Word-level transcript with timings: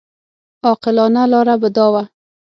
عاقلانه 0.65 1.21
لاره 1.31 1.55
به 1.61 1.69
دا 1.77 1.85
وه. 1.93 2.03